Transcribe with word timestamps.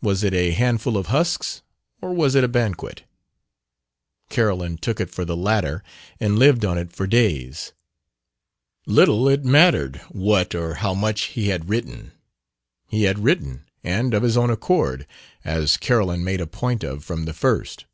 Was 0.00 0.22
it 0.22 0.32
a 0.32 0.52
handful 0.52 0.96
of 0.96 1.06
husks, 1.08 1.62
or 2.00 2.12
was 2.14 2.36
it 2.36 2.44
a 2.44 2.54
banquet? 2.54 3.02
Carolyn 4.28 4.78
took 4.78 5.00
it 5.00 5.10
for 5.10 5.24
the 5.24 5.36
latter 5.36 5.82
and 6.20 6.38
lived 6.38 6.64
on 6.64 6.78
it 6.78 6.92
for 6.92 7.04
days. 7.08 7.72
Little 8.86 9.28
it 9.28 9.44
mattered 9.44 9.96
what 10.08 10.54
or 10.54 10.74
how 10.74 10.94
much 10.94 11.22
he 11.34 11.48
had 11.48 11.68
written: 11.68 12.12
he 12.86 13.02
had 13.02 13.18
written, 13.24 13.64
and 13.82 14.14
of 14.14 14.22
his 14.22 14.36
own 14.36 14.50
accord 14.50 15.04
as 15.44 15.76
Carolyn 15.76 16.22
made 16.22 16.40
a 16.40 16.46
point 16.46 16.84
of 16.84 17.02
from 17.04 17.24
the 17.24 17.34
first. 17.34 17.86